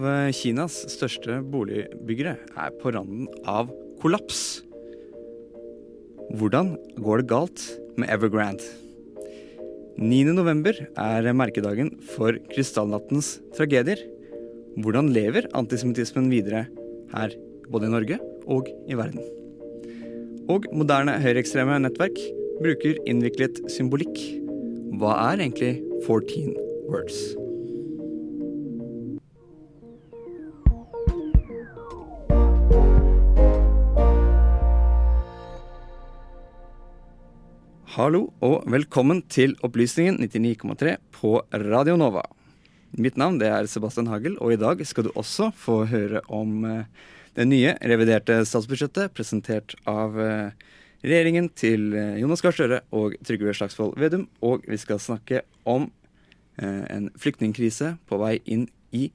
[0.00, 3.68] Av eh, Kinas største boligbyggere er på randen av
[4.00, 4.62] kollaps.
[6.40, 6.70] Hvordan
[7.04, 7.64] går det galt
[8.00, 8.64] med Evergrande?
[10.00, 14.00] 9.11 er merkedagen for krystallnattens tragedier.
[14.80, 16.64] Hvordan lever antisemittismen videre
[17.12, 17.36] her,
[17.68, 19.20] både i Norge og i verden?
[20.48, 22.16] Og moderne høyreekstreme nettverk
[22.62, 24.16] bruker innviklet symbolikk.
[24.96, 25.74] Hva er egentlig
[26.06, 26.56] 14
[26.88, 27.20] words?
[37.90, 42.20] Hallo og velkommen til Opplysningen 99,3 på Radio Nova.
[42.94, 46.84] Mitt navn er Sebastian Hagel, og i dag skal du også få høre om eh,
[47.34, 50.52] det nye reviderte statsbudsjettet presentert av eh,
[51.02, 54.28] regjeringen til eh, Jonas Gahr Støre og Trygve Slagsvold Vedum.
[54.38, 55.88] Og vi skal snakke om
[56.60, 59.08] en flyktningkrise på vei inn i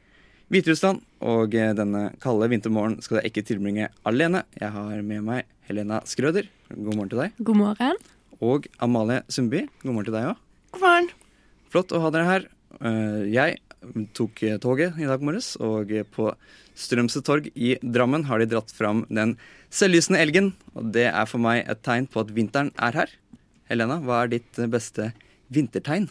[0.52, 1.00] Hviterussland.
[1.24, 4.44] Og denne kalde vintermorgen skal jeg ikke tilbringe alene.
[4.58, 6.50] Jeg har med meg Helena Skrøder.
[6.74, 7.40] God morgen til deg.
[7.46, 8.06] God morgen.
[8.44, 9.66] Og Amalie Sundby.
[9.84, 10.42] God morgen til deg òg.
[10.76, 11.10] God morgen.
[11.72, 12.48] Flott å ha dere her.
[13.32, 13.60] Jeg
[14.18, 16.32] tok toget i dag morges, og på
[16.76, 19.36] Strømsø torg i Drammen har de dratt fram den
[19.74, 20.52] selvlysende elgen.
[20.76, 23.14] Og det er for meg et tegn på at vinteren er her.
[23.72, 25.12] Helena, hva er ditt beste
[25.54, 26.10] vintertegn?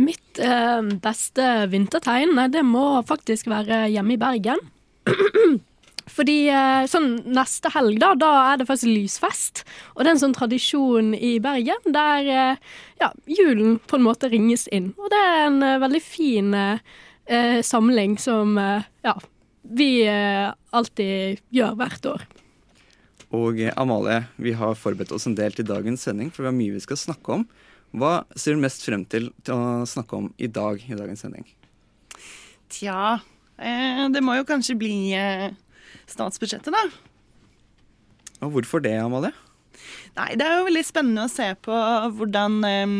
[0.00, 4.62] Mitt eh, beste vintertegn, det må faktisk være hjemme i Bergen.
[6.10, 9.62] Fordi eh, sånn neste helg, da, da er det faktisk lysfest.
[9.94, 12.72] Og det er en sånn tradisjon i Bergen der eh,
[13.02, 14.90] ja, julen på en måte ringes inn.
[14.98, 19.14] Og det er en uh, veldig fin eh, samling som ja,
[19.62, 19.90] vi
[20.74, 22.24] alltid gjør hvert år.
[23.38, 26.74] Og Amalie, vi har forberedt oss en del til dagens sending, for vi har mye
[26.74, 27.44] vi skal snakke om.
[27.94, 31.46] Hva ser du mest frem til til å snakke om i dag i dagens sending?
[32.70, 33.20] Tja,
[34.10, 34.96] det må jo kanskje bli
[36.12, 36.84] statsbudsjettet, da.
[38.40, 39.32] Og hvorfor det, Amalie?
[40.16, 41.76] Nei, Det er jo veldig spennende å se på
[42.16, 42.94] hvordan eh,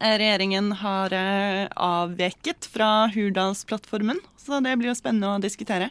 [0.00, 4.20] regjeringen har eh, avveket fra Hurdalsplattformen.
[4.40, 5.90] Så det blir jo spennende å diskutere.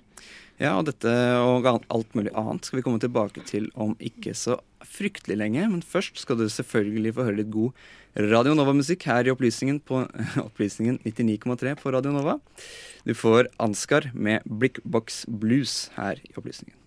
[0.59, 4.57] Ja, og dette og alt mulig annet skal vi komme tilbake til om ikke så
[4.85, 5.67] fryktelig lenge.
[5.71, 7.71] Men først skal du selvfølgelig få høre litt god
[8.19, 10.03] Radio Nova-musikk her i Opplysningen på
[10.47, 12.39] Opplysningen 99,3 på Radio Nova.
[13.05, 16.79] Du får Ansgar med Brickbox Blues her i Opplysningen.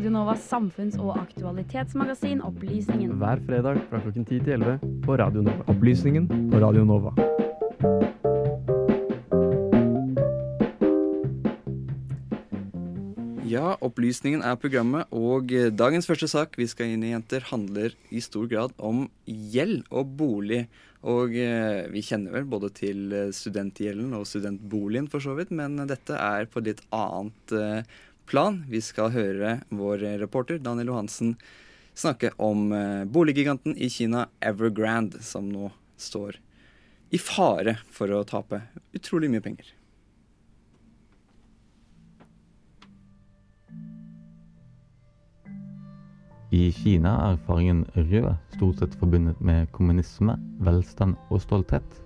[0.00, 3.12] Radio Novas samfunns- og aktualitetsmagasin Opplysningen.
[3.18, 5.64] Hver fredag fra klokken 10 til 11 på Radio Nova.
[5.68, 8.09] Opplysningen på Radio Nova.
[13.80, 18.44] Opplysningen er programmet, og dagens første sak vi skal inn i, jenter, handler i stor
[18.50, 20.66] grad om gjeld og bolig.
[21.08, 26.18] Og eh, vi kjenner vel både til studentgjelden og studentboligen for så vidt, men dette
[26.18, 27.96] er på litt annet eh,
[28.28, 28.60] plan.
[28.68, 31.38] Vi skal høre vår reporter Daniel Johansen
[32.00, 35.70] snakke om eh, boliggiganten i Kina Evergrande, som nå
[36.00, 36.38] står
[37.10, 38.62] i fare for å tape
[38.96, 39.79] utrolig mye penger.
[46.50, 52.00] I Kina er fargen rød stort sett forbundet med kommunisme, velstand og stolthet.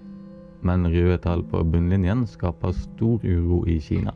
[0.62, 4.12] Men røde tall på bunnlinjen skaper stor uro i Kina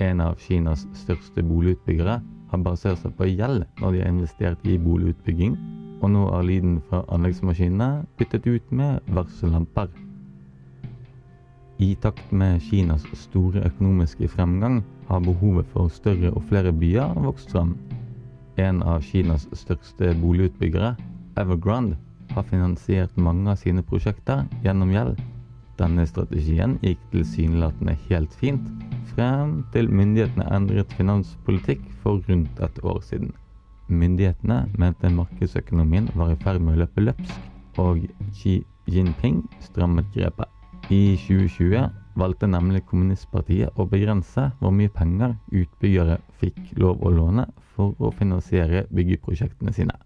[0.00, 2.20] en av Kinas største boligutbyggere,
[2.50, 5.56] har basert seg på gjeld når de har investert i boligutbygging,
[6.00, 9.90] og nå er lyden fra anleggsmaskinene byttet ut med varsellamper.
[11.80, 17.54] I takt med Kinas store økonomiske fremgang har behovet for større og flere byer vokst
[17.54, 17.76] fram.
[18.56, 20.94] En av Kinas største boligutbyggere,
[21.38, 21.96] Evergrande,
[22.34, 25.20] har finansiert mange av sine prosjekter gjennom gjeld.
[25.80, 28.66] Denne strategien gikk tilsynelatende helt fint,
[29.14, 33.32] frem til myndighetene endret finanspolitikk for rundt et år siden.
[33.90, 37.48] Myndighetene mente markedsøkonomien var i ferd med å løpe løpsk,
[37.80, 38.04] og
[38.36, 38.60] Xi
[38.90, 40.46] Jinping strammet grepet.
[40.90, 47.46] I 2020 valgte nemlig kommunistpartiet å begrense hvor mye penger utbyggere fikk lov å låne
[47.74, 49.96] for å finansiere byggeprosjektene sine.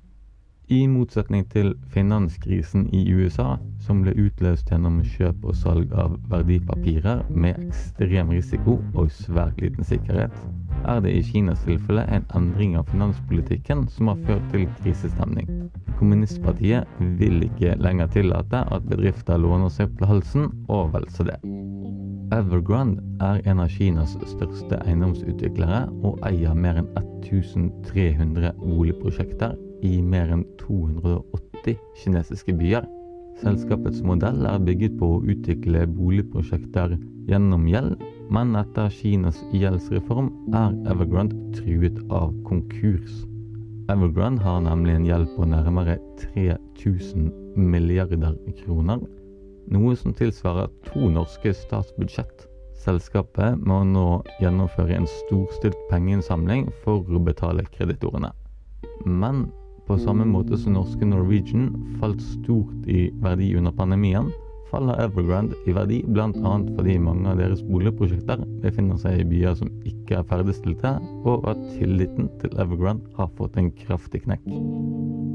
[0.72, 7.20] I motsetning til finanskrisen i USA, som ble utløst gjennom kjøp og salg av verdipapirer
[7.28, 10.32] med ekstrem risiko og svært liten sikkerhet,
[10.88, 15.50] er det i Kinas tilfelle en endring av finanspolitikken som har ført til krisestemning.
[15.98, 16.88] Kommunistpartiet
[17.20, 21.36] vil ikke lenger tillate at bedrifter låner seg på halsen, og vel så det.
[22.32, 30.32] Evergrande er en av Kinas største eiendomsutviklere og eier mer enn 1300 boligprosjekter i mer
[30.32, 32.86] enn 280 kinesiske byer.
[33.42, 36.96] Selskapets modell er bygget på å utvikle boligprosjekter
[37.28, 37.98] gjennom gjeld,
[38.32, 43.24] men etter Kinas gjeldsreform er Evergrande truet av konkurs.
[43.92, 47.28] Evergrande har nemlig en gjeld på nærmere 3000
[47.60, 49.02] milliarder kroner,
[49.74, 52.46] noe som tilsvarer to norske statsbudsjett.
[52.84, 54.06] Selskapet må nå
[54.42, 58.32] gjennomføre en storstilt pengeinnsamling for å betale kreditorene.
[59.04, 59.46] Men
[59.88, 61.70] på samme måte som norske Norwegian
[62.00, 64.30] falt stort i verdi under pandemien,
[64.70, 66.52] faller Evergrande i verdi bl.a.
[66.76, 70.96] fordi mange av deres boligprosjekter befinner seg i byer som ikke er ferdigstilte,
[71.28, 74.48] og at tilliten til Evergrande har fått en kraftig knekk.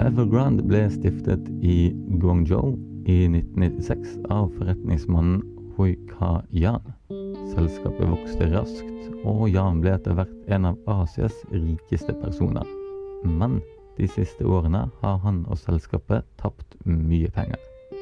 [0.03, 2.75] Evergrande ble stiftet i Guangzhou
[3.09, 5.41] i 1996 av forretningsmannen
[5.77, 6.83] Hui Ka Yan.
[7.53, 12.67] Selskapet vokste raskt, og Yan ble etter hvert en av Asias rikeste personer.
[13.23, 13.59] Men
[13.99, 17.59] de siste årene har han og selskapet tapt mye penger.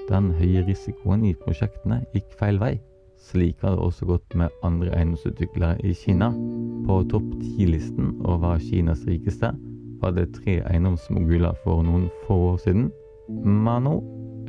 [0.08, 2.78] Den høye risikoen i prosjektene gikk feil vei.
[3.18, 6.30] Slik har det også gått med andre eiendomsutviklere i Kina.
[6.86, 9.52] På topp ti-listen over Kinas rikeste
[10.02, 12.92] var det tre eiendomsmoguler for noen få år siden,
[13.28, 13.98] men nå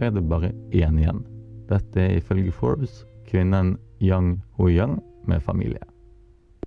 [0.05, 1.25] er det bare én igjen.
[1.69, 5.83] Dette er ifølge Forbes kvinnen Yang Huyang med familie.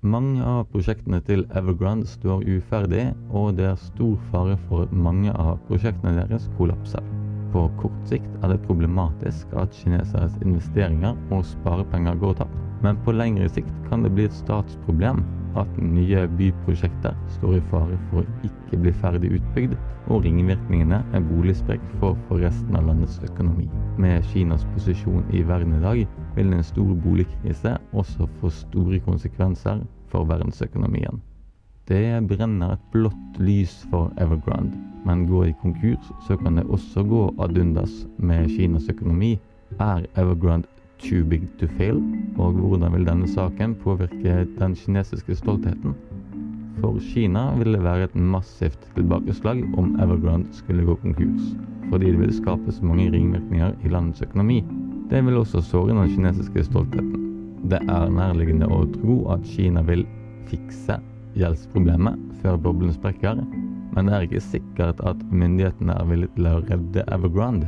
[0.02, 3.04] Mange av prosjektene til Evergrande står uferdig,
[3.38, 7.06] og det er stor fare for at mange av prosjektene deres kollapser.
[7.54, 13.14] På kort sikt er det problematisk at kineseres investeringer og sparepenger går tapt, men på
[13.14, 15.22] lengre sikt kan det bli et statsproblem
[15.62, 19.78] at nye byprosjekter står i fare for å ikke bli ferdig utbygd,
[20.10, 23.70] og ringvirkningene er boligsprekk for, for resten av landets økonomi.
[24.02, 26.02] Med Kinas posisjon i verden i dag
[26.36, 31.22] vil en stor boligkrise også få store konsekvenser for verdensøkonomien.
[31.90, 37.04] Det brenner et blått lys for Evergrande, men går de konkurs, så kan det også
[37.04, 39.34] gå ad undas med Kinas økonomi.
[39.80, 40.70] Er Evergrande
[41.02, 41.98] too big to fail,
[42.38, 45.98] og hvordan vil denne saken påvirke den kinesiske stoltheten?
[46.80, 51.52] For Kina vil det være et massivt tilbakeslag om Evergrande skulle gå konkurs,
[51.90, 54.62] fordi det vil skape så mange ringvirkninger i landets økonomi.
[55.12, 57.24] Det vil også såre den kinesiske stoltheten.
[57.68, 60.06] Det er nærliggende å tro at Kina vil
[60.48, 60.96] fikse
[61.36, 63.42] gjeldsproblemet før boblen sprekker,
[63.92, 67.68] men det er ikke sikkert at myndighetene er villige til å redde Evergrande.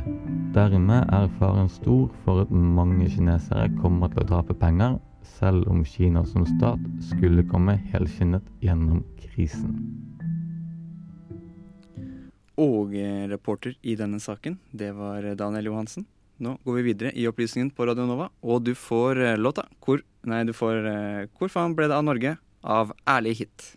[0.56, 4.96] Dermed er faren stor for at mange kinesere kommer til å tape penger,
[5.36, 6.80] selv om Kina som stat
[7.10, 9.76] skulle komme helskinnet gjennom krisen.
[12.56, 16.08] Og eh, reporter i denne saken, det var Daniel Johansen.
[16.42, 20.02] Nå går vi videre i opplysningen på Radio Nova, og du får eh, låta hvor,
[20.24, 23.76] Nei, du får eh, 'Hvor faen ble det av Norge?' av Ærlig hit.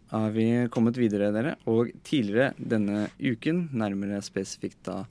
[0.11, 1.55] er vi kommet videre, dere.
[1.71, 5.03] Og tidligere denne uken, nærmere spesifikt da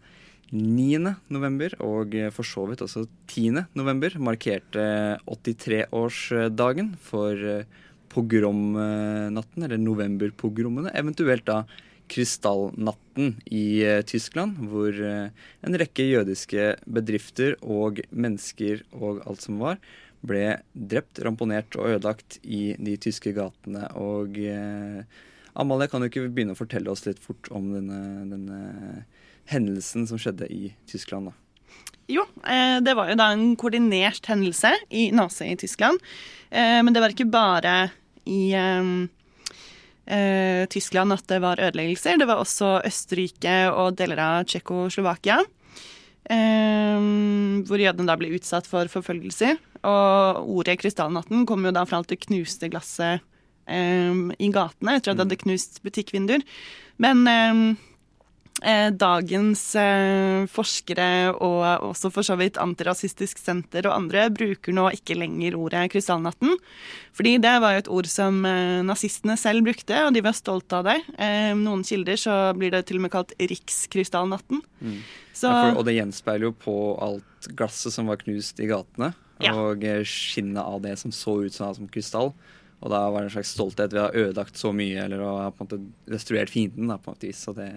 [0.50, 0.98] 9.
[1.30, 3.62] november, og for så vidt også 10.
[3.78, 4.82] november, markerte
[5.30, 7.78] 83-årsdagen for eh,
[8.10, 10.90] pogromnatten, eller novemberpogromene.
[10.98, 11.62] Eventuelt da
[12.10, 15.30] krystallnatten i eh, Tyskland, hvor eh,
[15.62, 19.78] en rekke jødiske bedrifter og mennesker og alt som var,
[20.26, 23.86] ble drept, ramponert og ødelagt i de tyske gatene.
[23.98, 25.04] Og eh,
[25.58, 28.00] Amalie, kan du ikke begynne å fortelle oss litt fort om denne,
[28.30, 28.60] denne
[29.50, 31.30] hendelsen som skjedde i Tyskland?
[31.30, 31.38] da?
[32.10, 36.00] Jo, eh, det var jo da en koordinert hendelse i Nazi i Tyskland.
[36.50, 37.74] Eh, men det var ikke bare
[38.26, 39.06] i eh,
[40.70, 42.18] Tyskland at det var ødeleggelser.
[42.18, 45.38] Det var også Østerrike og deler av Tsjekkoslovakia.
[46.30, 49.56] hvor jødene da ble utsatt for forfølgelser.
[49.86, 53.24] Og ordet 'krystallnatten' kom jo da fra alt det knuste glasset
[53.64, 56.44] um, i gatene etter at det hadde knust butikkvinduer.
[57.00, 57.62] Men um,
[58.62, 64.88] eh, dagens eh, forskere og også for så vidt Antirasistisk Senter og andre bruker nå
[64.96, 66.58] ikke lenger ordet 'krystallnatten'.
[67.16, 70.82] Fordi det var jo et ord som eh, nazistene selv brukte, og de var stolte
[70.82, 70.98] av det.
[71.18, 74.62] Eh, noen kilder så blir det til og med kalt rikskrystallnatten.
[75.32, 79.14] Så Ja, for, og det gjenspeiler jo på alt glasset som var knust i gatene,
[79.44, 79.54] Ja.
[79.56, 82.34] og eh, skinnet av det som så ut som, som krystall.
[82.80, 85.30] Og da var det en slags stolthet ved å ha ødelagt så mye eller å
[85.36, 86.88] ha på en måte destruert fienden.
[86.88, 87.42] da, på måte vis.
[87.44, 87.68] Så det,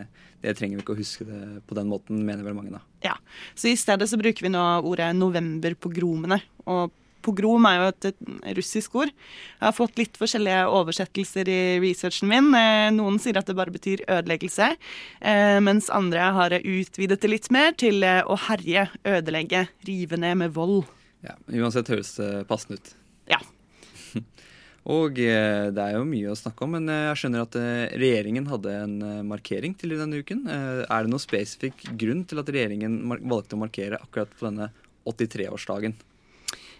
[0.42, 2.72] det, trenger vi ikke å huske det på den måten, mener vel mange.
[2.78, 2.84] da.
[3.04, 3.18] Ja,
[3.56, 6.40] Så i stedet så bruker vi nå ordet novemberpogromene.
[6.72, 8.24] Og pogrom er jo et,
[8.56, 9.12] russisk ord.
[9.12, 12.50] Jeg har fått litt forskjellige oversettelser i researchen min.
[12.56, 14.74] Eh, noen sier at det bare betyr ødeleggelse,
[15.20, 20.56] eh, mens andre har utvidet det litt mer til å herje, ødelegge, rive ned med
[20.56, 20.86] vold.
[21.24, 22.94] Ja, Uansett høres det passende ut.
[23.32, 23.40] Ja.
[24.94, 27.56] Og det er jo mye å snakke om, men jeg skjønner at
[27.96, 28.98] regjeringen hadde en
[29.30, 30.42] markering til denne uken.
[30.52, 34.74] Er det noen spesifikk grunn til at regjeringen valgte å markere akkurat på denne
[35.08, 35.96] 83-årsdagen?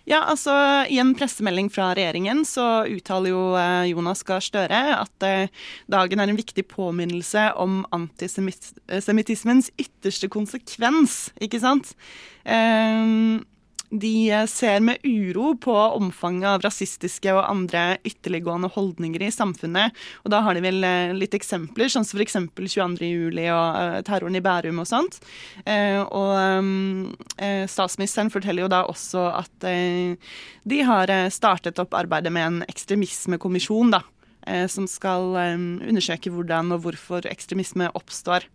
[0.04, 0.52] Ja, altså
[0.92, 5.48] I en pressemelding fra regjeringen så uttaler jo eh, Jonas Gahr Støre at eh,
[5.92, 11.94] dagen er en viktig påminnelse om antisemittismens ytterste konsekvens, ikke sant.
[12.44, 13.46] Um,
[13.94, 19.94] de eh, ser med uro på omfanget av rasistiske og andre ytterliggående holdninger i samfunnet.
[20.26, 22.40] Og da har de vel eh, litt eksempler, sånn som f.eks.
[22.54, 23.30] 22.07.
[23.54, 25.20] og uh, terroren i Bærum og sånt.
[25.64, 26.32] Og
[27.70, 29.66] statsministeren forteller jo da også at
[30.64, 34.02] de har startet opp arbeidet med en ekstremismekommisjon, da.
[34.72, 38.48] som skal undersøke hvordan og hvorfor ekstremisme oppstår.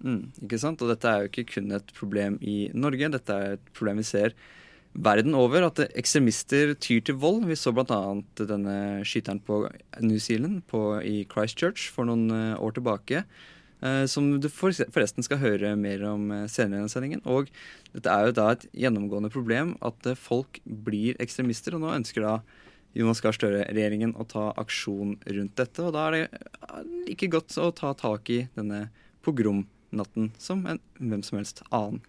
[0.00, 0.80] Mm, ikke sant?
[0.80, 4.08] Og dette er jo ikke kun et problem i Norge, dette er et problem vi
[4.08, 4.34] ser
[4.90, 7.44] verden over at ekstremister tyr til vold.
[7.46, 8.00] Vi så bl.a.
[8.40, 8.76] denne
[9.06, 9.62] skyteren på
[10.02, 13.24] New Zealand på, i Christchurch for noen uh, år tilbake.
[13.80, 17.22] Eh, som du forresten skal høre mer om uh, senere i sendingen.
[17.24, 17.48] Og
[17.94, 21.76] dette er jo da et gjennomgående problem at folk blir ekstremister.
[21.78, 22.34] Og nå ønsker da
[22.98, 25.86] Jonas Gahr Støre-regjeringen å ta aksjon rundt dette.
[25.86, 28.88] Og da er det like godt å ta tak i denne
[29.90, 32.00] pogromnatten som en hvem som helst annen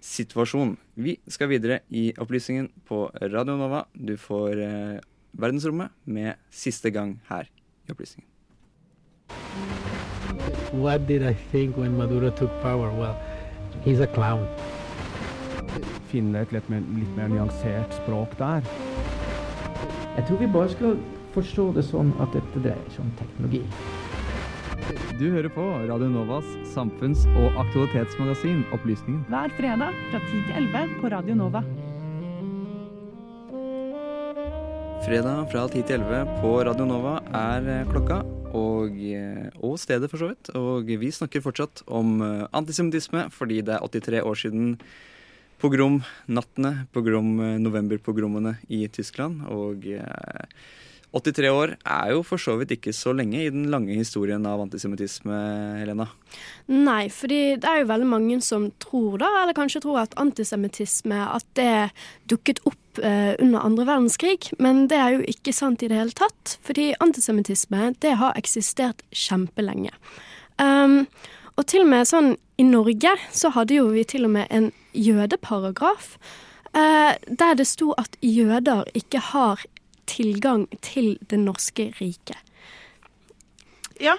[0.00, 0.76] situasjon.
[0.94, 3.86] Vi skal videre i opplysningen på Radio Nova.
[3.94, 5.00] Du får eh,
[5.32, 7.44] Verdensrommet med siste gang her
[7.86, 8.28] i opplysningen.
[10.72, 12.90] What did I think when Maduro took power?
[12.90, 13.16] Well,
[13.84, 14.46] he's a clown.
[16.08, 18.64] Finne et litt mer, litt mer nyansert språk der.
[20.16, 20.96] Jeg tror vi bare skal
[21.34, 23.64] forstå det sånn at dette dreier seg om teknologi.
[25.16, 26.44] Du hører på Radio Novas
[26.74, 29.22] samfunns- og aktualitetsmagasin Opplysningen.
[29.32, 31.62] Hver fredag fra 10 til 11 på Radio Nova.
[35.06, 38.18] Fredag fra 10 til 11 på Radio Nova er eh, klokka,
[38.60, 40.52] og, eh, og stedet for så vidt.
[40.52, 44.74] Og vi snakker fortsatt om eh, antisemittisme fordi det er 83 år siden
[45.64, 49.46] pogromnattene, pogrom, novemberpogrommene i Tyskland.
[49.48, 49.88] Og
[51.14, 54.60] 83 år er jo for så vidt ikke så lenge i den lange historien av
[54.64, 55.36] antisemittisme,
[55.80, 56.08] Helena?
[56.68, 61.20] Nei, fordi det er jo veldig mange som tror da, eller kanskje tror at antisemittisme
[61.24, 61.90] at det
[62.28, 66.16] dukket opp eh, under andre verdenskrig, men det er jo ikke sant i det hele
[66.16, 66.56] tatt.
[66.66, 69.94] Fordi antisemittisme det har eksistert kjempelenge.
[70.60, 71.04] Um,
[71.56, 74.70] og til og med sånn i Norge så hadde jo vi til og med en
[74.96, 76.16] jødeparagraf.
[76.76, 79.64] Uh, der det sto at jøder ikke har
[80.08, 82.38] tilgang til det norske riket.
[83.96, 84.12] Ja,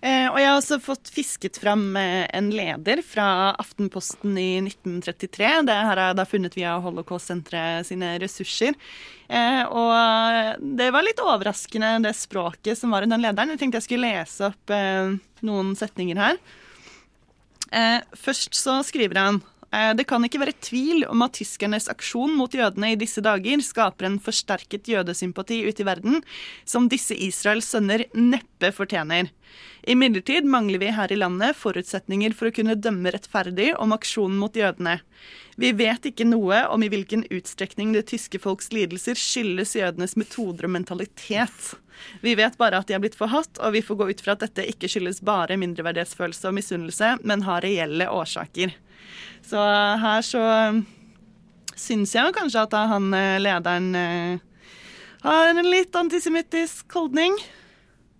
[0.00, 5.50] eh, og jeg har også fått fisket fram eh, en leder fra Aftenposten i 1933.
[5.68, 8.78] Det her er da funnet via Holocaust-senteret sine ressurser.
[9.28, 13.52] Eh, og det var litt overraskende, det språket som var i den lederen.
[13.52, 14.74] Jeg tenkte jeg skulle lese opp
[15.44, 16.40] noen setninger her.
[18.16, 22.94] Først så skriver han det kan ikke være tvil om at tyskernes aksjon mot jødene
[22.94, 26.22] i disse dager skaper en forsterket jødesympati ute i verden,
[26.64, 29.28] som disse Israels sønner neppe fortjener.
[29.88, 34.56] Imidlertid mangler vi her i landet forutsetninger for å kunne dømme rettferdig om aksjonen mot
[34.56, 34.98] jødene.
[35.60, 40.68] Vi vet ikke noe om i hvilken utstrekning det tyske folks lidelser skyldes jødenes metoder
[40.68, 41.72] og mentalitet.
[42.22, 44.44] Vi vet bare at de er blitt forhatt, og vi får gå ut fra at
[44.44, 48.76] dette ikke skyldes bare mindreverdighetsfølelse og misunnelse, men har reelle årsaker.
[49.48, 49.60] Så
[50.02, 50.44] her så
[51.78, 54.74] syns jeg kanskje at han eh, lederen eh,
[55.24, 57.38] har en litt antisemittisk holdning.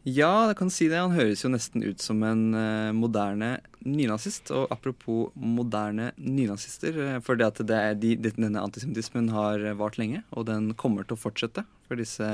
[0.09, 1.01] Ja, jeg kan si det.
[1.03, 4.49] Han høres jo nesten ut som en uh, moderne nynazist.
[4.55, 10.49] Og apropos moderne nynazister, for det at det de, denne antisemittismen har vart lenge, og
[10.49, 11.67] den kommer til å fortsette.
[11.91, 12.31] For disse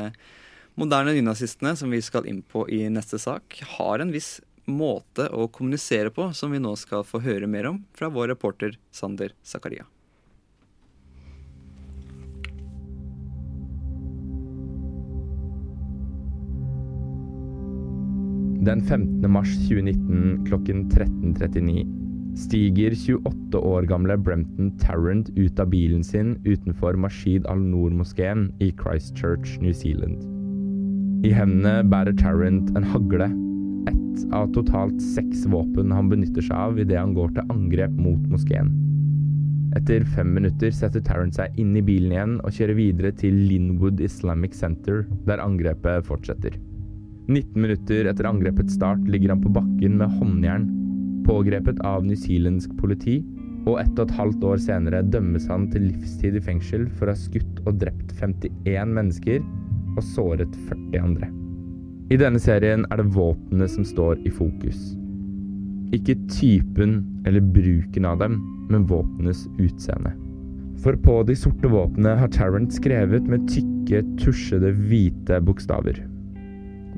[0.79, 4.39] moderne nynazistene, som vi skal inn på i neste sak, har en viss
[4.71, 8.79] måte å kommunisere på som vi nå skal få høre mer om fra vår reporter
[8.95, 9.85] Sander Zakaria.
[18.65, 19.31] Den 15.
[19.31, 21.85] mars 2019 klokken 13.39
[22.37, 29.59] stiger 28 år gamle Brempton Tarrant ut av bilen sin utenfor Mashid al-Noor-moskeen i Christchurch,
[29.61, 30.25] New Zealand.
[31.25, 33.29] I hendene bærer Tarrant en hagle,
[33.91, 38.23] ett av totalt seks våpen han benytter seg av idet han går til angrep mot
[38.33, 38.73] moskeen.
[39.75, 44.03] Etter fem minutter setter Tarrant seg inn i bilen igjen og kjører videre til Linwood
[44.05, 46.55] Islamic Center, der angrepet fortsetter.
[47.27, 50.69] 19 minutter etter angrepets start ligger han på bakken med håndjern,
[51.27, 53.23] pågrepet av newzealandsk politi,
[53.65, 57.15] og ett og et halvt år senere dømmes han til livstid i fengsel for å
[57.17, 59.41] ha skutt og drept 51 mennesker
[59.97, 61.31] og såret 40 andre.
[62.15, 64.93] I denne serien er det våpnene som står i fokus.
[65.97, 68.37] Ikke typen eller bruken av dem,
[68.71, 70.13] men våpenes utseende.
[70.85, 75.99] For på de sorte våpnene har Tarrant skrevet med tykke, tusjede, hvite bokstaver.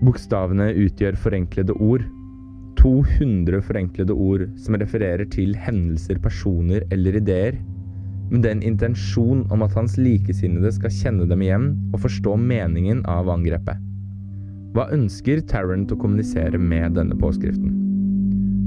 [0.04, 2.04] Bokstavene utgjør forenklede ord.
[2.76, 7.56] 200 forenklede ord som refererer til hendelser, personer eller ideer,
[8.28, 13.32] med den intensjon om at hans likesinnede skal kjenne dem igjen og forstå meningen av
[13.32, 13.80] angrepet.
[14.76, 17.70] Hva ønsker Tarrant å kommunisere med denne påskriften?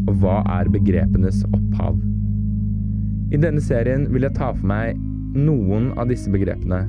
[0.09, 1.99] Og hva er begrepenes opphav?
[3.29, 4.97] I denne serien vil jeg ta for meg
[5.37, 6.79] noen av disse begrepene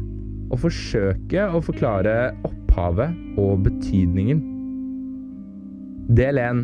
[0.48, 3.12] og forsøke å forklare opphavet
[3.42, 4.40] og betydningen.
[6.16, 6.62] Del 1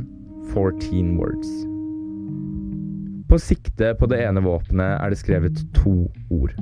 [0.55, 1.51] 14 words.
[3.29, 6.57] På sikte på det ene våpenet er det skrevet to ord.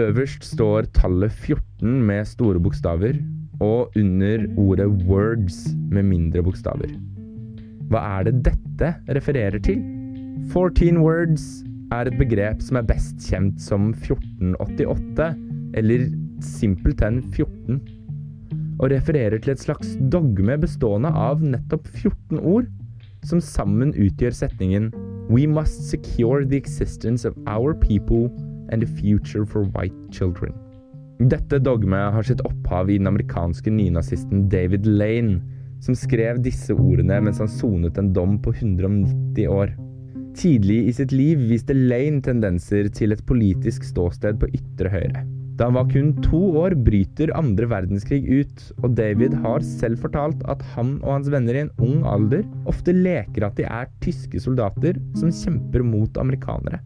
[0.00, 3.20] Øverst står tallet 14 med store bokstaver,
[3.60, 6.92] og under ordet 'words' med mindre bokstaver.
[7.90, 9.82] Hva er det dette refererer til?
[10.52, 15.34] 14 words er et begrep som er best kjent som 1488,
[15.74, 16.06] eller
[16.40, 17.80] simpelthen 14,
[18.78, 22.70] og refererer til et slags dogme bestående av nettopp 14 ord,
[23.22, 24.92] som sammen utgjør setningen
[25.30, 28.30] We must secure the existence of our people
[28.70, 30.54] and the future for white children.
[31.20, 35.42] Dette dogmet har sitt opphav i den amerikanske nynazisten David Lane,
[35.84, 39.74] som skrev disse ordene mens han sonet en dom på 190 år.
[40.40, 45.26] Tidlig i sitt liv viste Lane tendenser til et politisk ståsted på ytre høyre.
[45.60, 50.40] Da han var kun to år, bryter andre verdenskrig ut, og David har selv fortalt
[50.48, 54.40] at han og hans venner i en ung alder ofte leker at de er tyske
[54.40, 56.80] soldater som kjemper mot amerikanere.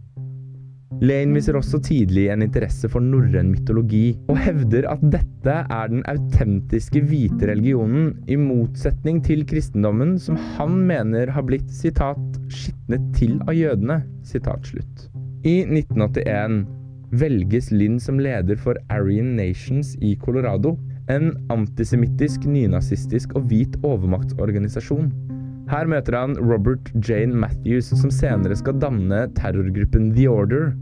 [1.02, 6.04] Lane viser også tidlig en interesse for norrøn mytologi, og hevder at dette er den
[6.10, 13.40] autentiske hvite religionen, i motsetning til kristendommen, som han mener har blitt sitat 'skitnet til
[13.42, 14.00] av jødene'.
[14.22, 15.08] Sitat slutt.
[15.44, 16.64] I 1981
[17.10, 20.76] velges Lynn som leder for Aryan Nations i Colorado,
[21.10, 25.10] en antisemittisk, nynazistisk og hvit overmaktsorganisasjon.
[25.70, 30.74] Her møter han Robert Jane Matthews, som senere skal danne terrorgruppen The Order,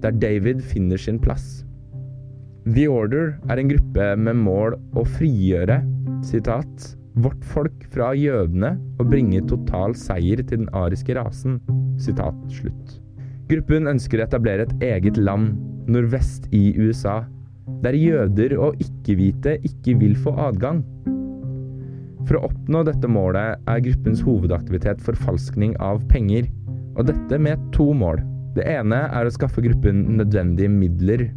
[0.00, 1.60] der David finner sin plass.
[2.64, 5.80] The Order er en gruppe med mål å frigjøre
[6.24, 11.58] citat, vårt folk fra jødene og bringe total seier til den ariske rasen.
[12.00, 12.96] Citat, slutt.
[13.50, 15.56] Gruppen ønsker å etablere et eget land
[15.90, 17.24] nordvest i USA,
[17.84, 20.84] der jøder og ikke-hvite ikke vil få adgang.
[22.28, 26.48] For å oppnå dette målet er gruppens hovedaktivitet forfalskning av penger,
[26.98, 28.20] og dette med to mål.
[28.56, 31.28] Det ene er å skaffe gruppen nødvendige midler,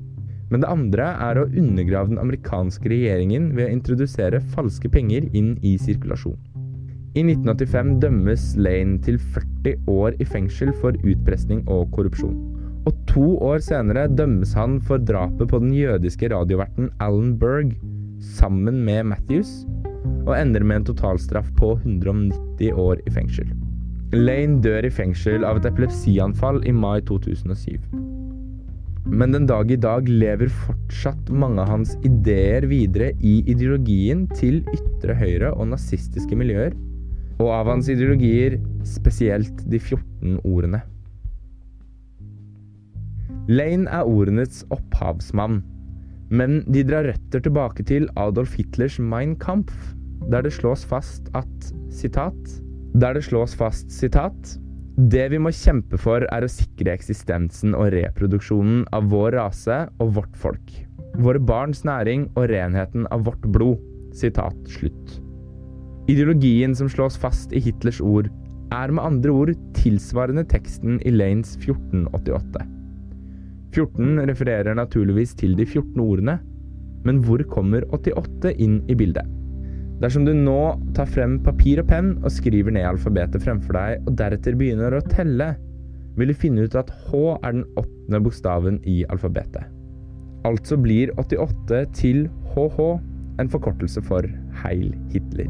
[0.51, 5.55] men det andre er å undergrave den amerikanske regjeringen ved å introdusere falske penger inn
[5.65, 6.35] i sirkulasjon.
[7.13, 12.35] I 1985 dømmes Lane til 40 år i fengsel for utpressing og korrupsjon.
[12.89, 17.75] Og to år senere dømmes han for drapet på den jødiske radioverten Alan Berg
[18.33, 19.61] sammen med Matthews,
[20.23, 23.49] og ender med en totalstraff på 190 år i fengsel.
[24.13, 27.77] Lane dør i fengsel av et epilepsianfall i mai 2007.
[29.09, 34.61] Men den dag i dag lever fortsatt mange av hans ideer videre i ideologien til
[34.71, 36.77] ytre høyre og nazistiske miljøer,
[37.41, 40.83] og av hans ideologier spesielt de 14 ordene.
[43.51, 45.59] Lane er ordenes opphavsmann,
[46.33, 49.73] men de drar røtter tilbake til Adolf Hitlers Mein Kampf,
[50.31, 52.59] der det slås fast at sitat,
[52.93, 54.57] Der det slås fast sitat
[54.93, 60.11] det vi må kjempe for, er å sikre eksistensen og reproduksjonen av vår rase og
[60.19, 60.73] vårt folk.
[61.17, 63.81] Våre barns næring og renheten av vårt blod.
[64.13, 65.15] Sitat slutt.
[66.11, 68.29] Ideologien som slås fast i Hitlers ord,
[68.73, 72.61] er med andre ord tilsvarende teksten i Lanes 1488.
[73.73, 76.37] 14 refererer naturligvis til de 14 ordene,
[77.03, 79.27] men hvor kommer 88 inn i bildet?
[80.03, 84.17] Dersom du nå tar frem papir og penn og skriver ned alfabetet fremfor deg, og
[84.19, 85.53] deretter begynner å telle,
[86.19, 89.65] vil du finne ut at H er den åttende bokstaven i alfabetet.
[90.45, 92.79] Altså blir 88 til HH
[93.41, 94.27] en forkortelse for
[94.61, 95.49] Heil Hitler.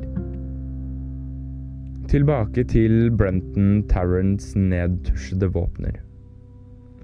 [2.14, 6.03] Tilbake til Brenton Tarrants nedtusjede våpner.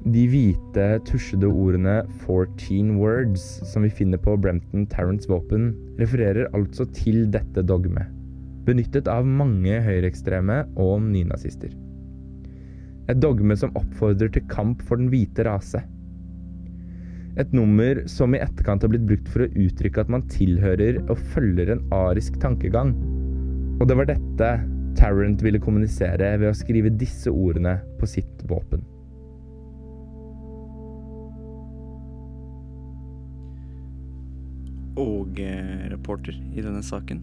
[0.08, 6.86] De hvite, tusjede ordene 14 words som vi finner på Brempton Tarrants våpen, refererer altså
[6.96, 8.08] til dette dogmet,
[8.64, 11.74] benyttet av mange høyreekstreme og nynazister.
[13.12, 15.82] Et dogme som oppfordrer til kamp for den hvite rase.
[17.40, 21.20] Et nummer som i etterkant har blitt brukt for å uttrykke at man tilhører og
[21.34, 22.94] følger en arisk tankegang.
[23.80, 24.54] Og det var dette
[25.00, 28.82] Tarrant ville kommunisere ved å skrive disse ordene på sitt våpen.
[34.98, 37.22] Og eh, reporter i denne saken,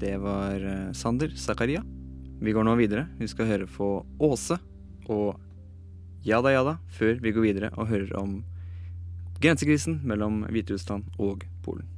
[0.00, 1.82] det var eh, Sander Zakaria.
[2.38, 3.08] Vi går nå videre.
[3.18, 3.90] Vi skal høre på
[4.22, 4.60] Åse
[5.10, 5.36] og
[6.26, 8.40] Jada Jada før vi går videre og hører om
[9.42, 11.97] grensekrisen mellom Hviterussland og Polen.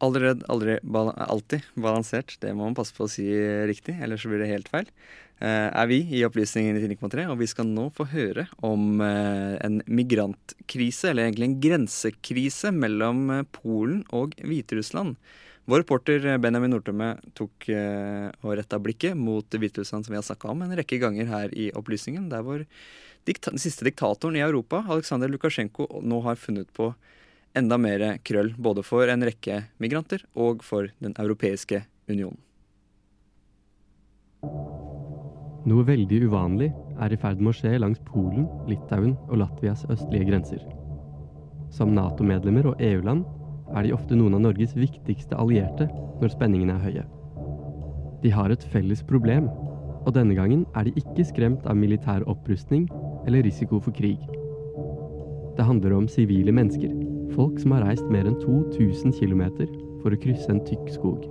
[0.00, 2.38] Aldri redd, aldri alltid balansert.
[2.40, 3.26] Det må man passe på å si
[3.68, 4.88] riktig, ellers blir det helt feil.
[5.40, 9.78] Eh, er vi i Opplysningen 99,3, og vi skal nå få høre om eh, en
[9.88, 15.16] migrantkrise, eller egentlig en grensekrise, mellom eh, Polen og Hviterussland.
[15.70, 20.64] Vår reporter Benjamin Nordtømme tok og retta blikket mot Hviterussland, som vi har snakka om
[20.64, 25.86] en rekke ganger her i Opplysningen, der hvor den siste diktatoren i Europa, Aleksandr Lukasjenko,
[26.02, 26.88] nå har funnet på
[27.56, 32.38] enda mer krøll både for en rekke migranter og for Den europeiske unionen.
[35.68, 36.70] Noe veldig uvanlig
[37.04, 40.62] er i ferd med å skje langs Polen, Litauen og Latvias østlige grenser.
[41.70, 43.26] Som Nato-medlemmer og EU-land
[43.76, 45.86] er de ofte noen av Norges viktigste allierte
[46.20, 47.04] når spenningene er høye.
[48.24, 49.46] De har et felles problem,
[50.00, 52.88] og denne gangen er de ikke skremt av militær opprustning
[53.28, 54.20] eller risiko for krig.
[55.56, 56.92] Det handler om sivile mennesker,
[57.36, 59.44] folk som har reist mer enn 2000 km
[60.00, 61.26] for å krysse en tykk skog.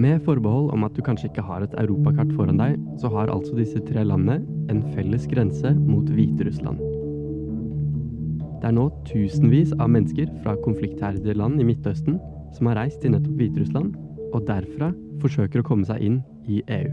[0.00, 3.54] Med forbehold om at du kanskje ikke har et europakart foran deg, så har altså
[3.54, 4.42] disse tre landene
[4.72, 6.82] en felles grense mot Hviterussland.
[8.58, 12.18] Det er nå tusenvis av mennesker fra konfliktherjede land i Midtøsten
[12.56, 13.94] som har reist til nettopp Hviterussland,
[14.34, 14.90] og derfra
[15.22, 16.20] forsøker å komme seg inn
[16.50, 16.90] i EU.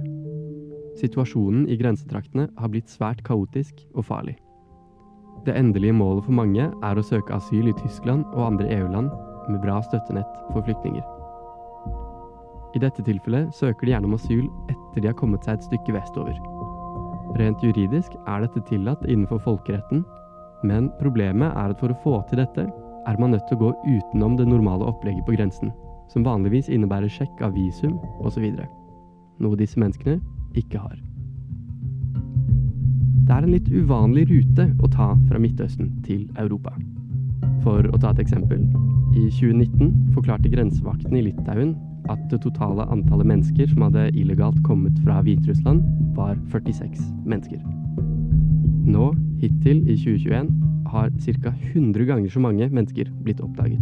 [1.00, 4.36] Situasjonen i grensetraktene har blitt svært kaotisk og farlig.
[5.46, 9.10] Det endelige målet for mange er å søke asyl i Tyskland og andre EU-land
[9.50, 11.02] med bra støttenett for flyktninger.
[12.78, 15.96] I dette tilfellet søker de gjerne om asyl etter de har kommet seg et stykke
[15.98, 16.38] vestover.
[17.40, 20.06] Rent juridisk er dette tillatt innenfor folkeretten,
[20.68, 22.68] men problemet er at for å få til dette,
[23.10, 25.74] er man nødt til å gå utenom det normale opplegget på grensen,
[26.12, 28.52] som vanligvis innebærer sjekk av visum osv.
[29.42, 30.22] Noe disse menneskene
[30.60, 31.00] ikke har.
[33.32, 36.74] Det er en litt uvanlig rute å ta fra Midtøsten til Europa.
[37.64, 38.66] For å ta et eksempel.
[39.16, 41.72] I 2019 forklarte grensevakten i Litauen
[42.12, 45.80] at det totale antallet mennesker som hadde illegalt kommet fra Hviterussland,
[46.18, 47.64] var 46 mennesker.
[48.92, 49.08] Nå,
[49.40, 50.52] hittil i 2021,
[50.92, 51.56] har ca.
[51.72, 53.80] 100 ganger så mange mennesker blitt oppdaget.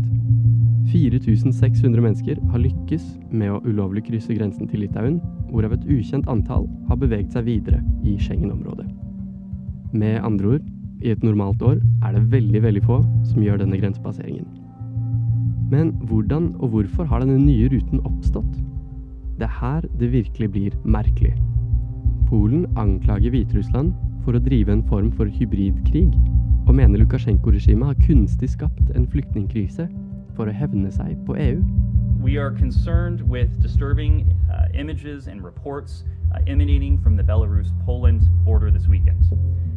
[0.94, 5.18] 4600 mennesker har lykkes med å ulovlig krysse grensen til Litauen,
[5.50, 8.99] hvorav et ukjent antall har beveget seg videre i Schengen-området.
[9.92, 10.66] Med andre ord,
[11.02, 14.46] i et normalt år er det veldig, veldig få som gjør denne grensepasseringen.
[15.72, 18.60] Men hvordan og hvorfor har denne nye ruten oppstått?
[19.40, 21.34] Det er her det virkelig blir merkelig.
[22.30, 23.94] Polen anklager Hviterussland
[24.26, 26.10] for å drive en form for hybridkrig,
[26.68, 29.88] og mener Lukasjenko-regimet har kunstig skapt en flyktningkrise
[30.36, 31.64] for å hevne seg på EU.
[32.22, 35.42] We are concerned with disturbing uh, images and
[36.34, 39.24] uh, emanating from the Belarus Poland border this weekend.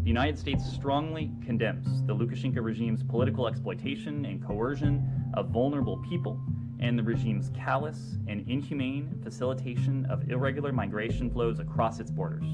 [0.03, 6.41] The United States strongly condemns the Lukashenko regime's political exploitation and coercion of vulnerable people
[6.81, 12.45] and the regime's callous and inhumane facilitation of irregular migration flows across its borders.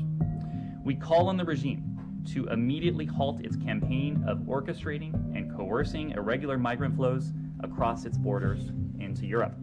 [0.84, 1.84] We call on the regime
[2.32, 8.70] to immediately halt its campaign of orchestrating and coercing irregular migrant flows across its borders
[8.98, 9.54] into Europe.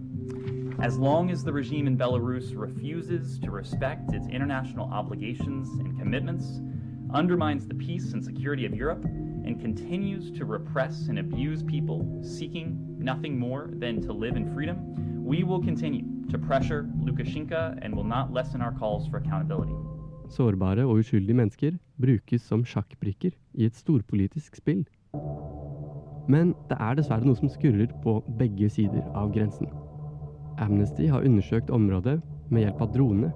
[0.79, 6.61] As long as the regime in Belarus refuses to respect its international obligations and commitments,
[7.13, 12.77] undermines the peace and security of Europe, and continues to repress and abuse people seeking
[12.99, 18.03] nothing more than to live in freedom, We will continue to pressure Lukashenko and will
[18.03, 19.73] not lessen our calls for accountability.
[20.29, 24.85] Sårbare og uskyldige mennesker brukes som sjakkbrikker i et storpolitisk spill.
[26.29, 29.65] Men det er dessverre noe som skurrer på begge sider av grensen.
[30.57, 33.31] Amnesty har undersøkt området med hjelp av drone,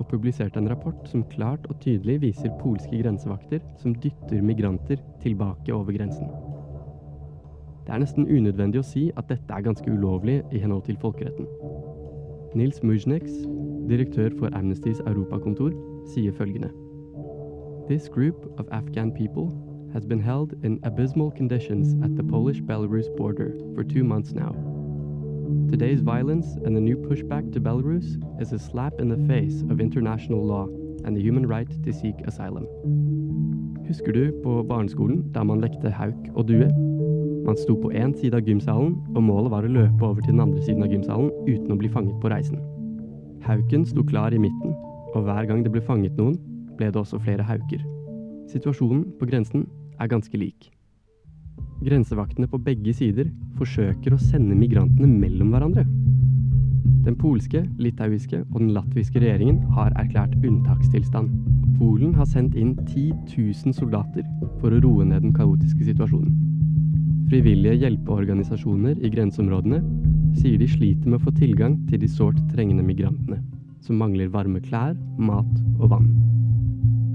[0.00, 5.74] og publisert en rapport som klart og tydelig viser polske grensevakter som dytter migranter tilbake
[5.74, 6.30] over grensen.
[7.84, 11.48] Det er nesten unødvendig å si at dette er ganske ulovlig i henhold til folkeretten.
[12.54, 13.42] Nils Mujneks,
[13.90, 15.74] direktør for Amnestys europakontor,
[16.14, 16.70] sier følgende.
[17.88, 19.50] This group of Afghan people
[19.92, 24.69] has been held in abysmal conditions at the Polish-Belarus border for two months now.
[25.70, 29.80] Today's violence and the new pushback to Belarus is a slap in the face of
[29.80, 30.66] international law
[31.04, 32.66] and the human right to seek asylum.
[33.88, 36.68] Husker du på barneskolen der man lekte hauk og due?
[37.46, 40.44] Man sto på én side av gymsalen, og målet var å løpe over til den
[40.44, 42.60] andre siden av gymsalen uten å bli fanget på reisen.
[43.42, 44.74] Hauken sto klar i midten,
[45.14, 46.36] og hver gang det ble fanget noen,
[46.78, 47.82] ble det også flere hauker.
[48.52, 49.66] Situasjonen på grensen
[49.98, 50.70] er ganske lik.
[51.80, 55.86] Grensevaktene på begge sider forsøker å sende migrantene mellom hverandre.
[57.06, 61.32] Den polske, litauiske og den latviske regjeringen har erklært unntakstilstand.
[61.78, 64.26] Polen har sendt inn 10 000 soldater
[64.60, 66.36] for å roe ned den kaotiske situasjonen.
[67.32, 69.80] Frivillige hjelpeorganisasjoner i grenseområdene
[70.36, 73.40] sier de sliter med å få tilgang til de sårt trengende migrantene,
[73.80, 76.10] som mangler varme klær, mat og vann.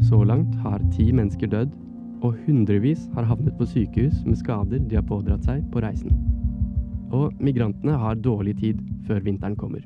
[0.02, 1.74] Så langt har ti mennesker dødd,
[2.22, 6.14] og hundrevis har havnet på sykehus med skader de har pådratt seg på reisen.
[7.14, 9.86] Og migrantene har dårlig tid før vinteren kommer.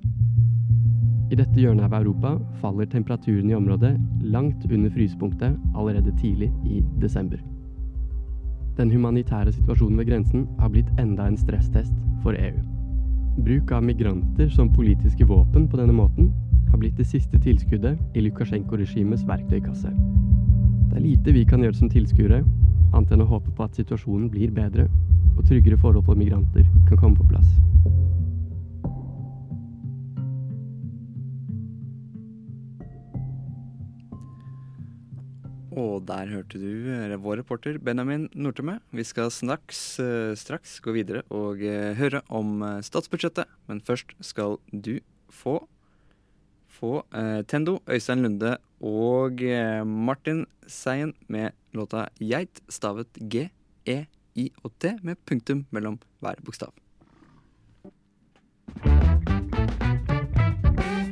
[1.30, 3.94] I dette hjørnet av Europa faller temperaturen i området
[4.34, 7.38] langt under frysepunktet allerede tidlig i desember.
[8.80, 12.64] Den humanitære situasjonen ved grensen har blitt enda en stresstest for EU.
[13.46, 16.32] Bruk av migranter som politiske våpen på denne måten
[16.72, 19.94] har blitt det siste tilskuddet i Lukasjenko-regimets verktøykasse.
[20.90, 22.42] Det er lite vi kan gjøre som tilskuere,
[22.90, 24.88] annet enn å håpe på at situasjonen blir bedre
[25.38, 27.48] og tryggere forhold for migranter kan komme på plass.
[35.80, 38.80] Og der hørte du eh, vår reporter Benjamin Nortemø.
[38.92, 43.48] Vi skal straks, eh, straks gå videre og eh, høre om statsbudsjettet.
[43.70, 44.98] Men først skal du
[45.30, 45.62] få
[46.80, 55.16] få eh, Tendo, Øystein Lunde og eh, Martin Seien med låta Geit, stavet G-E-I-O-T, med
[55.26, 56.74] punktum mellom hver bokstav.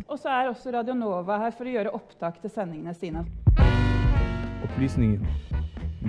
[0.07, 3.25] Og så er også Radio Nova her for å gjøre opptak til sendingene sine.
[4.65, 5.27] Opplysningen.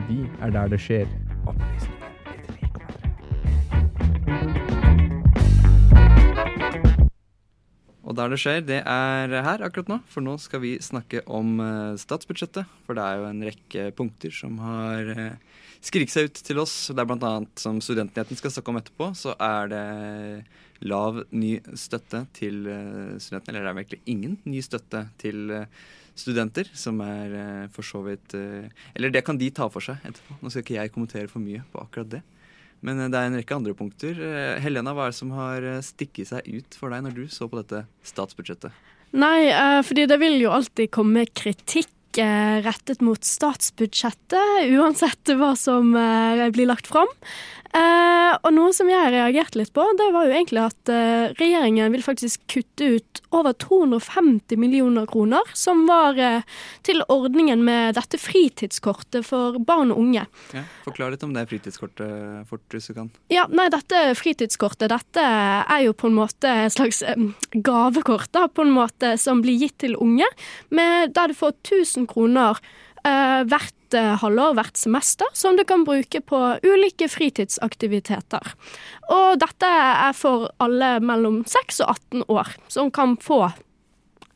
[0.08, 1.10] Vi er der det skjer.
[8.08, 9.98] Og der det skjer, det er her akkurat nå.
[10.08, 12.70] For nå skal vi snakke om eh, statsbudsjettet.
[12.86, 16.76] For det er jo en rekke punkter som har uh, skriket seg ut til oss.
[16.88, 17.34] Det er bl.a.
[17.60, 19.84] som Studentnyheten skal snakke om etterpå, så er det
[20.88, 23.52] lav ny støtte til uh, studentene.
[23.52, 25.52] Eller det er virkelig ingen ny støtte til
[26.18, 30.40] studenter, som er for så vidt Eller det kan de ta for seg etterpå.
[30.40, 32.24] Nå skal ikke jeg kommentere for mye på akkurat det.
[32.84, 34.20] Men det er en rekke andre punkter.
[34.62, 37.58] Helena, hva er det som har stikket seg ut for deg når du så på
[37.58, 38.74] dette statsbudsjettet?
[39.16, 45.54] Nei, eh, fordi det vil jo alltid komme kritikk eh, rettet mot statsbudsjettet, uansett hva
[45.56, 47.08] som eh, blir lagt fram.
[47.76, 51.92] Eh, og noe som jeg reagerte litt på, det var jo egentlig at eh, regjeringen
[51.92, 56.46] vil faktisk kutte ut over 250 millioner kroner, som var eh,
[56.86, 60.24] til ordningen med dette fritidskortet for barn og unge.
[60.56, 63.12] Ja, Forklar litt om det fritidskortet fort, hvis du kan.
[63.32, 68.46] Ja, nei, dette fritidskortet dette er jo på en måte et slags eh, gavekort da,
[68.48, 70.28] på en måte som blir gitt til unge,
[70.72, 72.60] med, der du får 1000 kroner
[73.04, 73.42] eh,
[73.88, 78.54] hvert eh, halvår, hvert semester, som du kan bruke på ulike fritidsaktiviteter.
[79.10, 83.50] Og dette er for alle mellom 6 og 18 år, som kan få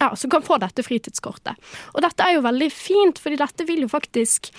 [0.00, 1.54] ja, som kan få dette fritidskortet.
[1.94, 4.50] Og dette er jo veldig fint, fordi dette vil jo faktisk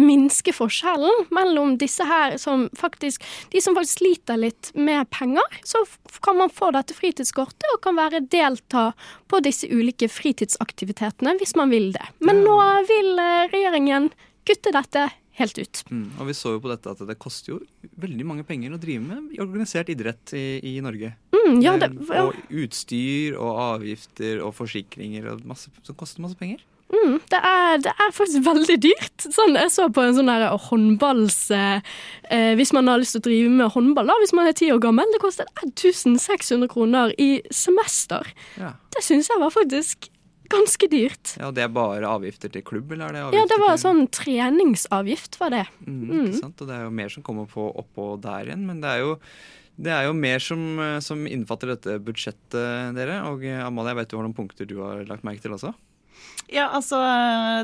[0.00, 5.82] minske forskjellen mellom disse her som faktisk De som faktisk sliter litt med penger, så
[6.24, 8.90] kan man få dette fritidskortet og kan være delta
[9.28, 12.04] på disse ulike fritidsaktivitetene hvis man vil det.
[12.24, 14.08] Men nå vil eh, regjeringen
[14.48, 15.82] kutte dette helt ut.
[15.90, 16.08] Mm.
[16.20, 17.60] Og vi så jo på dette at det koster jo
[18.02, 21.14] veldig mange penger å drive med organisert idrett i, i Norge.
[21.32, 22.26] Mm, ja, det, ja.
[22.28, 26.62] Og utstyr og avgifter og forsikringer og masse, som koster masse penger.
[26.92, 29.26] Mm, det, er, det er faktisk veldig dyrt.
[29.32, 31.38] Sånn, jeg så på en sånn her håndballs...
[31.56, 31.80] Eh,
[32.28, 34.68] eh, hvis man har lyst til å drive med håndball, da, hvis man er ti
[34.74, 38.28] år gammel, det koster 1600 kroner i semester.
[38.60, 38.74] Ja.
[38.92, 40.10] Det syns jeg var faktisk
[40.52, 41.30] ganske dyrt.
[41.40, 43.82] Ja, Det er bare avgifter til klubb, eller er det avgifter Ja, det var til
[43.86, 45.64] sånn treningsavgift, var det.
[45.86, 46.32] Mm, Mm.
[46.36, 46.60] Sant?
[46.60, 48.66] Og det er jo mer som kommer på oppå der igjen.
[48.68, 49.14] Men det er jo,
[49.80, 53.22] det er jo mer som, eh, som innfatter dette budsjettet, dere.
[53.32, 55.72] Og eh, Amalie, jeg vet du har noen punkter du har lagt merke til også?
[56.52, 56.98] Ja, altså,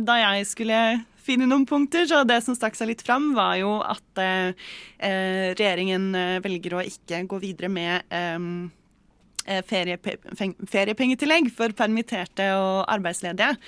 [0.01, 0.81] da jeg skulle
[1.29, 4.57] finne noen punkter, så det som stakk seg litt fram, var jo at eh,
[4.97, 8.47] eh, regjeringen eh, velger å ikke gå videre med eh,
[9.45, 10.17] eh, feriepe
[10.73, 13.59] feriepengetillegg for permitterte og arbeidsledige.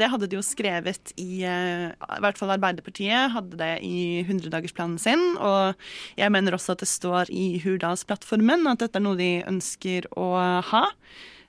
[0.00, 5.24] Det hadde de jo skrevet i I hvert fall Arbeiderpartiet hadde det i 100-dagersplanen sin.
[5.38, 5.78] Og
[6.18, 10.30] jeg mener også at det står i Hurdalsplattformen at dette er noe de ønsker å
[10.72, 10.86] ha.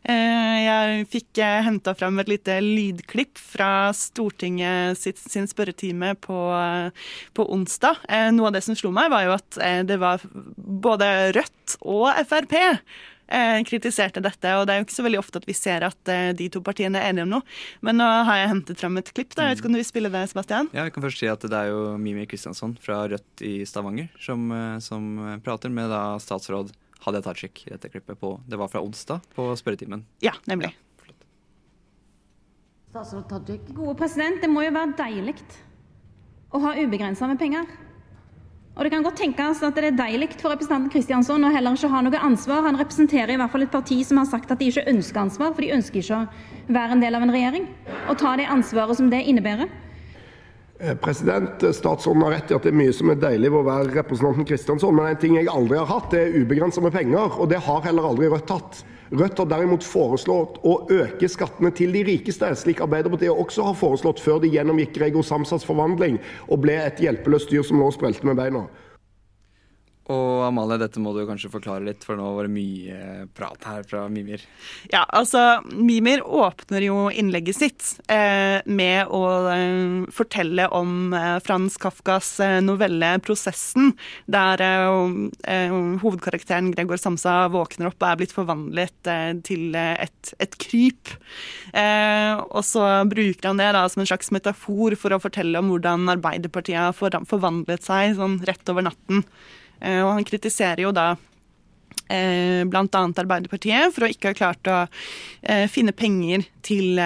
[0.08, 6.90] Eh, Jeg fikk henta fram et lite lydklipp fra Stortinget sin spørretime på, eh,
[7.36, 7.98] på onsdag.
[8.08, 10.24] Eh, Noe av det som slo meg, var jo at eh, det var
[10.58, 12.56] både Rødt og Frp
[13.28, 14.54] eh, kritiserte dette.
[14.56, 16.62] Og det er jo ikke så veldig ofte at vi ser at eh, de to
[16.64, 17.48] partiene er enige om noe.
[17.84, 19.36] Men nå har jeg hentet fram et klipp.
[19.36, 19.44] da.
[19.50, 20.70] Jeg vet ikke om du vil spille det, Sebastian?
[20.74, 24.08] Ja, Vi kan først si at det er jo Mimi Kristiansson fra Rødt i Stavanger
[24.24, 26.72] som, eh, som prater med da statsråd
[27.06, 28.20] Hadia Tajik i dette klippet.
[28.20, 30.06] på, Det var fra onsdag på spørretimen.
[30.20, 30.76] Ja, nemlig.
[32.90, 33.68] Statsråd Tajik.
[33.76, 35.36] Gode president, det må jo være deilig
[36.52, 37.68] å ha ubegrensa med penger.
[38.78, 41.90] Og det kan godt tenkes at det er deilig for representanten Kristiansson å heller ikke
[41.90, 42.62] ha noe ansvar.
[42.68, 45.56] Han representerer i hvert fall et parti som har sagt at de ikke ønsker ansvar,
[45.56, 47.66] for de ønsker ikke å være en del av en regjering
[48.06, 49.72] og ta det ansvaret som det innebærer.
[50.80, 53.66] Eh, President, Statsråden har rett i at det er mye som er deilig ved å
[53.66, 57.34] være representanten Kristiansson, men en ting jeg aldri har hatt, er ubegrensa med penger.
[57.42, 58.84] Og det har heller aldri Rødt hatt.
[59.08, 64.22] Rødt har derimot foreslått å øke skattene til de rikeste, slik Arbeiderpartiet også har foreslått
[64.22, 68.38] før de gjennomgikk Gregor Samsas forvandling og ble et hjelpeløst dyr som og sprelte med
[68.38, 68.66] beina.
[70.08, 73.84] Og Amalie, dette må du kanskje forklare litt, for nå var det mye prat her
[73.88, 74.44] fra Mimir.
[74.94, 81.76] Ja, altså Mimir åpner jo innlegget sitt eh, med å eh, fortelle om eh, Frans
[81.82, 83.92] Kafkas eh, novelle 'Prosessen',
[84.32, 85.12] der eh,
[85.52, 89.12] eh, hovedkarakteren Gregor Samsa våkner opp og er blitt forvandlet
[89.48, 91.12] til et, et kryp.
[91.78, 96.08] Og så bruker han det da som en slags metafor for å fortelle om hvordan
[96.16, 99.24] Arbeiderpartiet har forvandlet seg sånn rett over natten.
[99.80, 101.12] Eh, og han kritiserer jo da
[102.10, 102.86] eh, bl.a.
[102.92, 104.78] Arbeiderpartiet for å ikke ha klart å
[105.42, 107.00] eh, finne penger til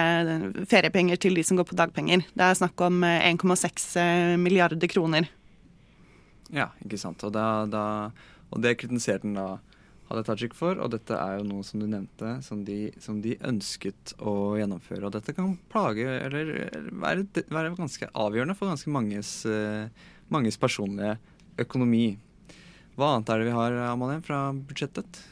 [0.70, 2.24] feriepenger til de som går på dagpenger.
[2.32, 5.28] Det er snakk om eh, 1,6 eh, milliarder kroner.
[6.52, 7.22] Ja, ikke sant.
[7.24, 7.84] Og, da, da,
[8.52, 9.50] og det kritiserte han da
[10.10, 13.38] Hadia Tajik for, og dette er jo noe som du nevnte, som de, som de
[13.48, 15.06] ønsket å gjennomføre.
[15.08, 16.50] Og dette kan plage, eller
[17.00, 19.30] være, være ganske avgjørende for ganske manges,
[20.28, 21.14] manges personlige
[21.64, 22.18] økonomi.
[22.96, 25.22] Hva annet er det vi har, Amalie, fra budsjettet?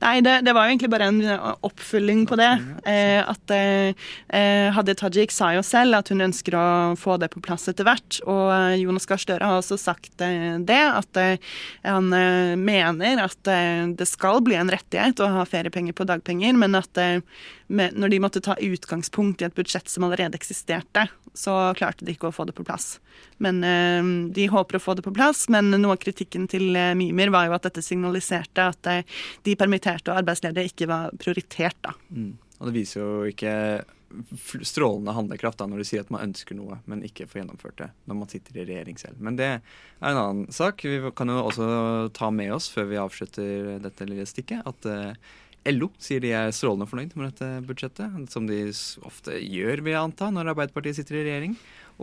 [0.00, 2.50] Nei, det, det var jo egentlig bare en oppfylling oppfølging på det.
[2.86, 4.06] Eh, at eh,
[4.38, 6.66] eh, Hadia Tajik sa jo selv at hun ønsker å
[7.00, 8.20] få det på plass etter hvert.
[8.24, 11.52] Og eh, Jonas Gahr Støre har også sagt eh, det, at eh,
[11.86, 16.56] han eh, mener at eh, det skal bli en rettighet å ha feriepenger på dagpenger,
[16.56, 17.02] men at
[17.66, 22.14] med, når de måtte ta utgangspunkt i et budsjett som allerede eksisterte, så klarte de
[22.14, 22.98] ikke å få det på plass.
[23.42, 26.94] Men eh, De håper å få det på plass, men noe av kritikken til eh,
[26.98, 31.78] Mimir var jo at dette signaliserte at eh, de permitterte og arbeidsledige ikke var prioritert.
[31.84, 31.94] da.
[32.10, 32.32] Mm.
[32.56, 33.52] Og det viser jo ikke
[34.64, 37.88] strålende handlekraft da, når du sier at man ønsker noe, men ikke får gjennomført det
[38.06, 39.18] når man sitter i regjering selv.
[39.20, 39.58] Men det er
[39.98, 40.86] en annen sak.
[40.86, 41.66] Vi kan jo også
[42.16, 44.88] ta med oss før vi avslutter dette lille stikket, at
[45.72, 48.64] LO sier de er strålende fornøyd med dette budsjettet, som de
[49.06, 51.56] ofte gjør, vil jeg anta, når Arbeiderpartiet sitter i regjering.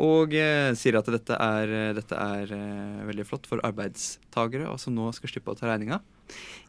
[0.03, 4.95] Og eh, sier at dette er, dette er eh, veldig flott for arbeidstagere, og som
[4.97, 6.01] nå skal slippe å ta regninga.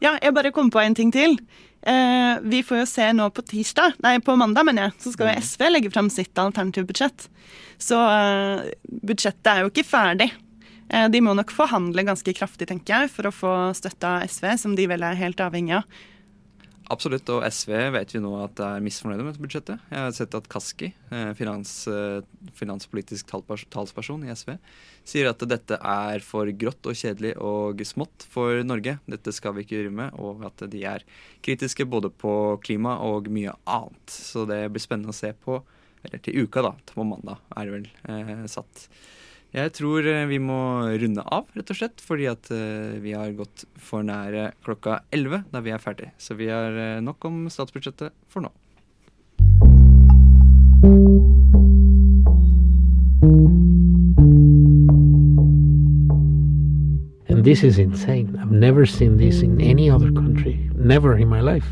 [0.03, 1.37] Ja, jeg bare kom på en ting til.
[1.85, 5.31] Eh, vi får jo se nå på tirsdag, nei på mandag, mener jeg, så skal
[5.31, 7.27] jo SV legge fram sitt alternative budsjett.
[7.81, 8.73] Så eh,
[9.05, 10.31] budsjettet er jo ikke ferdig.
[10.89, 14.51] Eh, de må nok forhandle ganske kraftig, tenker jeg, for å få støtte av SV,
[14.61, 16.03] som de vel er helt avhengig av.
[16.93, 19.85] Absolutt, og SV vet vi nå at er misfornøyde med dette budsjettet.
[19.89, 22.21] Jeg har sett at Kaski, eh, finans, eh,
[22.53, 23.31] finanspolitisk
[23.73, 24.59] talsperson i SV,
[25.03, 28.99] sier at dette er for grått og kjedelig og smått for Norge.
[29.09, 31.01] Dette skal vi ikke drive med, og at de er
[31.41, 34.05] kritiske både på klima og mye annet.
[34.05, 35.63] Så det blir spennende å se på,
[36.05, 38.89] eller til uka, da, på mandag er det vel eh, satt.
[39.55, 40.57] Jeg tror eh, vi må
[40.99, 45.45] runde av, rett og slett, fordi at eh, vi har gått for nære klokka 11
[45.53, 46.09] da vi er ferdig.
[46.19, 48.51] Så vi har eh, nok om statsbudsjettet for nå.
[57.31, 58.35] And this is insane.
[58.37, 60.69] I've never seen this in any other country.
[60.75, 61.71] Never in my life.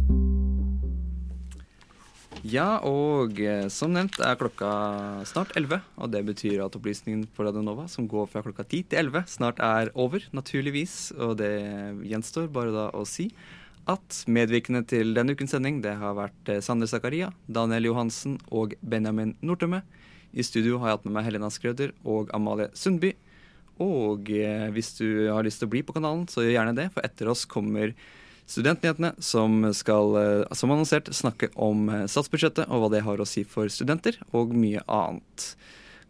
[2.41, 4.69] Ja, og eh, som nevnt er klokka
[5.29, 5.77] snart 11.
[6.01, 9.27] Og det betyr at opplysningen på Radio Nova, som går fra klokka 10 til 11,
[9.29, 11.11] snart er over, naturligvis.
[11.21, 11.53] Og det
[12.09, 13.29] gjenstår bare da å si
[13.89, 18.73] at medvirkende til denne ukens sending, det har vært eh, Sander Zakaria, Daniel Johansen og
[18.81, 19.83] Benjamin Nortømme.
[20.33, 23.13] I studio har jeg hatt med meg Helena Skrøder og Amalie Sundby.
[23.81, 26.89] Og eh, hvis du har lyst til å bli på kanalen, så gjør gjerne det,
[26.95, 27.93] for etter oss kommer
[28.49, 33.27] Studentnyhetene, som skal, eh, som annonsert, snakke om eh, statsbudsjettet og hva det har å
[33.27, 35.53] si for studenter, og mye annet.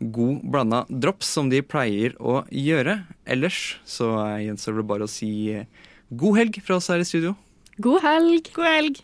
[0.01, 3.03] God blanda drops, som de pleier å gjøre.
[3.29, 4.09] Ellers så
[4.41, 5.69] gjenstår det bare å si eh,
[6.09, 7.35] god helg fra oss her i studio.
[7.81, 8.49] God helg.
[8.55, 9.01] God helg.